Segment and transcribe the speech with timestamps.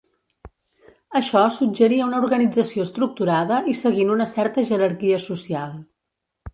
[1.19, 5.83] Això suggeria una organització estructurada i seguint una certa jerarquia social.